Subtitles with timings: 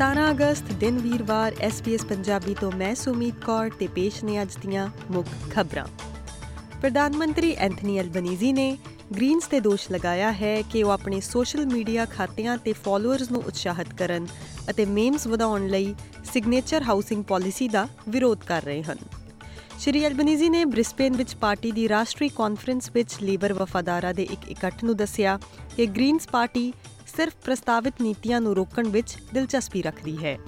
[0.00, 4.88] 17 ਅਗਸਤ ਦਿਨ ਵੀਰਵਾਰ SBS ਪੰਜਾਬੀ ਤੋਂ ਮੈਂ ਸੁਮੀਤ ਕੌਰ ਤੇ ਪੇਸ਼ ਨੇ ਅੱਜ ਦੀਆਂ
[5.10, 5.84] ਮੁੱਖ ਖਬਰਾਂ।
[6.80, 8.78] ਪ੍ਰਧਾਨ ਮੰਤਰੀ ਐਂਥਨੀ ਐਲਬਨੀਜ਼ੀ ਨੇ
[9.16, 13.94] ਗ੍ਰੀਨਸ ਤੇ ਦੋਸ਼ ਲਗਾਇਆ ਹੈ ਕਿ ਉਹ ਆਪਣੇ ਸੋਸ਼ਲ ਮੀਡੀਆ ਖਾਤਿਆਂ ਤੇ ਫਾਲੋਅਰਸ ਨੂੰ ਉਤਸ਼ਾਹਿਤ
[13.94, 14.26] ਕਰਨ
[14.70, 15.94] ਅਤੇ ਮੇਮਸ ਵਧਾਉਣ ਲਈ
[16.32, 18.98] ਸਿਗਨੇਚਰ ਹਾਊਸਿੰਗ ਪਾਲਿਸੀ ਦਾ ਵਿਰੋਧ ਕਰ ਰਹੇ ਹਨ।
[19.78, 24.84] ਸ਼੍ਰੀ ਐਲਬਨੀਜ਼ੀ ਨੇ ਬ੍ਰਿਸਬੇਨ ਵਿੱਚ ਪਾਰਟੀ ਦੀ ਰਾਸ਼ਟਰੀ ਕਾਨਫਰੰਸ ਵਿੱਚ ਲੇਬਰ ਵਫਾਦਾਰਾਂ ਦੇ ਇੱਕ ਇਕੱਠ
[24.84, 25.38] ਨੂੰ ਦੱਸਿਆ
[25.76, 26.72] ਕਿ ਗ੍ਰੀਨਸ ਪਾਰਟੀ
[27.16, 30.38] ਸਿਰਫ ਪ੍ਰਸਤਾਵਿਤ ਨੀਤੀਆਂ ਨੂੰ ਰੋਕਣ ਵਿੱਚ ਦਿਲਚਸਪੀ ਰੱਖਦੀ ਹੈ।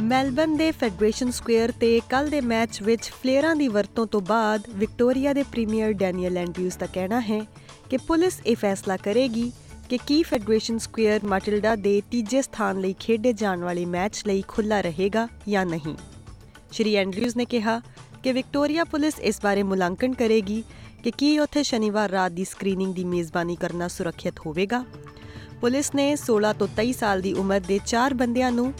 [0.00, 5.32] ਮੈਲਬਨ ਦੇ ਫੈਡਰੇਸ਼ਨ ਸਕੁਅਰ ਤੇ ਕੱਲ ਦੇ ਮੈਚ ਵਿੱਚ ਫਲੇਅਰਾਂ ਦੀ ਵਰਤੋਂ ਤੋਂ ਬਾਅਦ ਵਿਕਟੋਰੀਆ
[5.32, 7.40] ਦੇ ਪ੍ਰੀਮੀਅਰ ਡੈਨੀਅਲ ਐਂਡਰਿਊਸ ਦਾ ਕਹਿਣਾ ਹੈ
[7.90, 9.52] ਕਿ ਪੁਲਿਸ ਇਹ ਫੈਸਲਾ ਕਰੇਗੀ
[9.90, 14.80] ਕਿ ਕੀ ਫੈਡਰੇਸ਼ਨ ਸਕੁਅਰ ਮਾਟਿਲਡਾ ਦੇ ਤੀਜੇ ਸਥਾਨ ਲਈ ਖੇਡੇ ਜਾਣ ਵਾਲੇ ਮੈਚ ਲਈ ਖੁੱਲਾ
[14.80, 15.96] ਰਹੇਗਾ ਜਾਂ ਨਹੀਂ।
[16.72, 17.80] ਸ਼੍ਰੀ ਐਂਡਰਿਊਸ ਨੇ ਕਿਹਾ
[18.22, 20.62] ਕਿ ਵਿਕਟੋਰੀਆ ਪੁਲਿਸ ਇਸ ਬਾਰੇ ਮੁਲਾਂਕਣ ਕਰੇਗੀ
[21.04, 24.84] ਕਿ ਕੀ ਉੱਥੇ ਸ਼ਨੀਵਾਰ ਰਾਤ ਦੀ ਸਕਰੀਨਿੰਗ ਦੀ ਮੇਜ਼ਬਾਨੀ ਕਰਨਾ ਸੁਰੱਖਿਅਤ ਹੋਵੇਗਾ।
[25.60, 28.72] ਪੁਲਿਸ ਨੇ 16 ਤੋਂ 23 ਸਾਲ ਦੀ ਉਮਰ ਦੇ 4 ਬੰਦਿਆਂ ਨੂੰ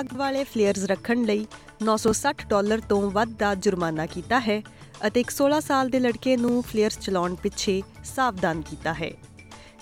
[0.00, 1.46] ਅੱਗ ਵਾਲੇ ਫਲੇਅਰਸ ਰੱਖਣ ਲਈ
[1.84, 4.62] 960 ਡਾਲਰ ਤੋਂ ਵੱਧ ਦਾ ਜੁਰਮਾਨਾ ਕੀਤਾ ਹੈ
[5.06, 9.10] ਅਤੇ ਇੱਕ 16 ਸਾਲ ਦੇ ਲੜਕੇ ਨੂੰ ਫਲੇਅਰਸ ਚਲਾਉਣ ਪਿੱਛੇ ਸਾਵਧਾਨ ਕੀਤਾ ਹੈ।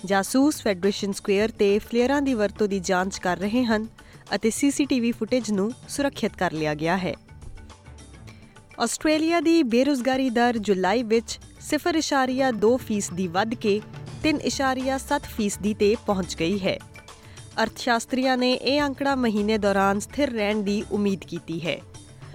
[0.04, 3.86] ਜਾਸੂਸ ਫੈਡਰੇਸ਼ਨ ਸਕੁਅਰ ਤੇ ਫਲੇਅਰਾਂ ਦੀ ਵਰਤੋਂ ਦੀ ਜਾਂਚ ਕਰ ਰਹੇ ਹਨ
[4.34, 7.14] ਅਤੇ ਸੀਸੀਟੀਵੀ ਫੁਟੇਜ ਨੂੰ ਸੁਰੱਖਿਅਤ ਕਰ ਲਿਆ ਗਿਆ ਹੈ।
[8.80, 11.38] ਆਸਟ੍ਰੇਲੀਆ ਦੀ ਬੇਰੁਜ਼ਗਾਰੀ ਦਰ ਜੁਲਾਈ ਵਿੱਚ
[11.70, 13.80] 0.2% ਦੀ ਵੱਧ ਕੇ
[14.24, 16.78] 3.7% ਤੇ ਪਹੁੰਚ ਗਈ ਹੈ।
[17.62, 21.80] ਅਰਥਸ਼ਾਸਤਰੀਆਂ ਨੇ ਇਹ ਅੰਕੜਾ ਮਹੀਨੇ ਦੌਰਾਨ ਸਥਿਰ ਰਹਿਣ ਦੀ ਉਮੀਦ ਕੀਤੀ ਹੈ।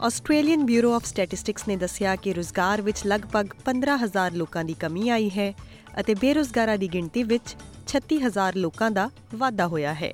[0.02, 5.30] ਆਸਟ੍ਰੇਲੀਅਨ ਬਿਊਰੋ ਆਫ ਸਟੈਟਿਸਟਿਕਸ ਨੇ ਦੱਸਿਆ ਕਿ ਰੁਜ਼ਗਾਰ ਵਿੱਚ ਲਗਭਗ 15000 ਲੋਕਾਂ ਦੀ ਕਮੀ ਆਈ
[5.30, 5.53] ਹੈ
[6.00, 7.56] ਅਤੇ ਬੇਰੁਜ਼ਗਾਰਾਂ ਦੀ ਗਿਣਤੀ ਵਿੱਚ
[7.88, 10.13] 36000 ਲੋਕਾਂ ਦਾ ਵਾਧਾ ਹੋਇਆ ਹੈ।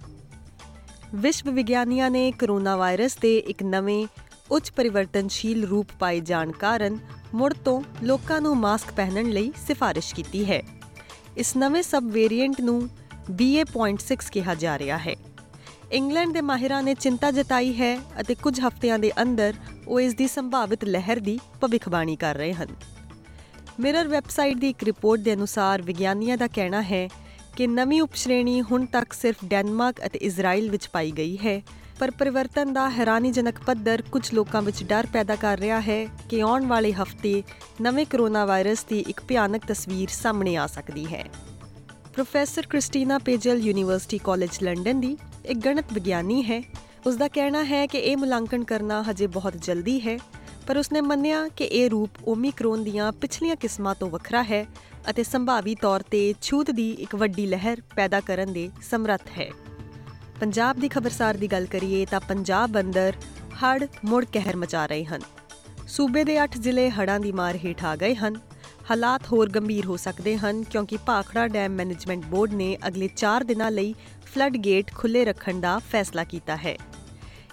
[1.16, 4.08] ਵਿਸ਼ਵ ਵਿਗਿਆਨੀਆਂ ਨੇ ਕੋਰੋਨਾ ਵਾਇਰਸ ਦੇ ਇੱਕ ਨਵੇਂ
[4.52, 6.98] ਉੱਚ ਪਰਿਵਰਤਨਸ਼ੀਲ ਰੂਪ ਪਾਏ ਜਾਣ ਕਾਰਨ
[7.34, 10.81] ਮੁੜ ਤੋਂ ਲੋਕਾਂ ਨੂੰ ਮਾਸਕ ਪਹਿਨਣ ਲਈ ਸਿਫਾਰਿਸ਼ ਕੀਤੀ ਹੈ।
[11.38, 12.90] ਇਸ ਨਵੇਂ ਸਬ ਵੇਰੀਐਂਟ ਨੂੰ
[13.32, 15.16] BA.6 ਕਿਹਾ ਜਾ ਰਿਹਾ ਹੈ।
[15.92, 19.54] ਇੰਗਲੈਂਡ ਦੇ ਮਾਹਿਰਾਂ ਨੇ ਚਿੰਤਾ ਜਤਾਈ ਹੈ ਅਤੇ ਕੁਝ ਹਫ਼ਤਿਆਂ ਦੇ ਅੰਦਰ
[19.88, 22.68] ਉਹ ਇਸ ਦੀ ਸੰਭਾਵਿਤ ਲਹਿਰ ਦੀ ਭਵਿੱਖਬਾਣੀ ਕਰ ਰਹੇ ਹਨ।
[23.80, 27.10] ਮਿਰਰ ਵੈਬਸਾਈਟ ਦੀ ਇੱਕ ਰਿਪੋਰਟ ਦੇ ਅਨੁਸਾਰ ਵਿਗਿਆਨੀਆਂ ਦਾ ਕਹਿਣਾ ਹੈ
[27.58, 31.62] ਕਿ ਨਵੀਂ ਉਪਸ਼੍ਰੇਣੀ ਹੁਣ ਤੱਕ ਸਿਰਫ ਡੈਨਮਾਰਕ ਅਤੇ ਇਜ਼ਰਾਈਲ ਵਿੱਚ ਪਾਈ ਗਈ ਹੈ।
[32.00, 36.66] ਪਰ ਪਰਿਵਰਤਨ ਦਾ ਹੈਰਾਨੀਜਨਕ ਪੱਧਰ ਕੁਝ ਲੋਕਾਂ ਵਿੱਚ ਡਰ ਪੈਦਾ ਕਰ ਰਿਹਾ ਹੈ ਕਿ ਆਉਣ
[36.66, 37.44] ਵਾਲੇ ਹਫ਼ਤੇ
[37.82, 41.26] ਨਵੇਂ ਕਰੋਨਾ ਵਾਇਰਸ ਦੀ ਇੱਕ ਭਿਆਨਕ ਤਸਵੀਰ ਸਾਹਮਣੇ ਆ ਸਕਦੀ ਹੈ।
[42.14, 46.62] Professor Christina Pagel university college London ਦੀ ਇੱਕ ਗਣਿਤ ਵਿਗਿਆਨੀ ਹੈ।
[47.06, 50.18] ਉਸ ਦਾ ਕਹਿਣਾ ਹੈ ਕਿ ਇਹ ਮੁਲਾਂਕਣ ਕਰਨਾ ਹਜੇ ਬਹੁਤ ਜਲਦੀ ਹੈ।
[50.72, 54.66] ਪਰ ਉਸਨੇ ਮੰਨਿਆ ਕਿ ਇਹ ਰੂਪ ਓਮਿਕਰੋਨ ਦੀਆਂ ਪਿਛਲੀਆਂ ਕਿਸਮਾਂ ਤੋਂ ਵੱਖਰਾ ਹੈ
[55.10, 59.50] ਅਤੇ ਸੰਭਾਵੀ ਤੌਰ ਤੇ ਛੂਤ ਦੀ ਇੱਕ ਵੱਡੀ ਲਹਿਰ ਪੈਦਾ ਕਰਨ ਦੇ ਸਮਰੱਥ ਹੈ।
[60.40, 63.14] ਪੰਜਾਬ ਦੀ ਖਬਰਸਾਰ ਦੀ ਗੱਲ ਕਰੀਏ ਤਾਂ ਪੰਜਾਬ ਅੰਦਰ
[63.56, 65.22] ਹੜ ਮੁੜ ਕਹਿਰ ਮਚਾ ਰਹੇ ਹਨ।
[65.88, 68.36] ਸੂਬੇ ਦੇ 8 ਜ਼ਿਲ੍ਹੇ ਹੜਾਂ ਦੀ ਮਾਰ ਹੇਠ ਆ ਗਏ ਹਨ।
[68.92, 73.72] ਹਾਲਾਤ ਹੋਰ ਗੰਭੀਰ ਹੋ ਸਕਦੇ ਹਨ ਕਿਉਂਕਿ ਭਾਖੜਾ ਡੈਮ ਮੈਨੇਜਮੈਂਟ ਬੋਰਡ ਨੇ ਅਗਲੇ 4 ਦਿਨਾਂ
[73.72, 73.96] ਲਈ
[74.26, 76.78] ਫਲੱਡ ਗੇਟ ਖੁੱਲੇ ਰੱਖਣ ਦਾ ਫੈਸਲਾ ਕੀਤਾ ਹੈ।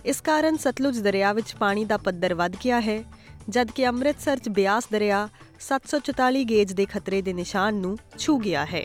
[0.05, 3.03] ਇਸ ਕਾਰਨ ਸਤਲੁਜ ਦਰਿਆ ਵਿੱਚ ਪਾਣੀ ਦਾ ਪੱਧਰ ਵੱਧ ਗਿਆ ਹੈ,
[3.49, 5.29] ਜਦਕਿ ਅੰਮ੍ਰਿਤਸਰ 'ਚ ਬਿਆਸ ਦਰਿਆ
[5.61, 8.85] 744 ਗੇਜ ਦੇ ਖਤਰੇ ਦੇ ਨਿਸ਼ਾਨ ਨੂੰ ਛੂ ਗਿਆ ਹੈ।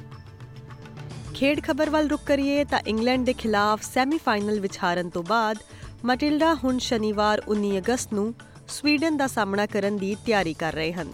[1.35, 5.57] ਖੇਡ ਖਬਰ ਵੱਲ ਰੁਕ ਕਰੀਏ ਤਾਂ ਇੰਗਲੈਂਡ ਦੇ ਖਿਲਾਫ ਸੈਮੀਫਾਈਨਲ ਵਿੱਚ ਹਾਰਨ ਤੋਂ ਬਾਅਦ
[6.05, 8.33] ਮਟਿਲਡਾ ਹੁਣ ਸ਼ਨੀਵਾਰ 19 ਅਗਸਤ ਨੂੰ
[8.67, 11.11] ਸਵੀਡਨ ਦਾ ਸਾਹਮਣਾ ਕਰਨ ਦੀ ਤਿਆਰੀ ਕਰ ਰਹੇ ਹਨ।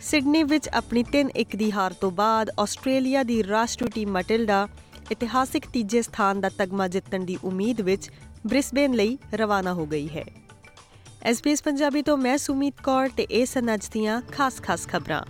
[0.00, 4.66] ਸਿਡਨੀ ਵਿੱਚ ਆਪਣੀ 3-1 ਦੀ ਹਾਰ ਤੋਂ ਬਾਅਦ ਆਸਟ੍ਰੇਲੀਆ ਦੀ ਰਾਸ਼ਟਰੀ ਟੀਮ ਮਟਿਲਡਾ
[5.12, 8.10] ਇਤਿਹਾਸਿਕ ਤੀਜੇ ਸਥਾਨ ਦਾ ਤਗਮਾ ਜਿੱਤਣ ਦੀ ਉਮੀਦ ਵਿੱਚ
[8.46, 10.24] ਬ੍ਰਿਸਬੇਨ ਲਈ ਰਵਾਨਾ ਹੋ ਗਈ ਹੈ।
[11.22, 15.22] ਐਸਪੀਐਸ ਪੰਜਾਬੀ ਤੋਂ ਮੈਂ ਸੁਮੀਤ ਕੌਰ ਤੇ ਇਹ ਸਨ ਅੱਜ ਦੀਆਂ ਖਾਸ-ਖਾਸ ਖਬਰਾਂ।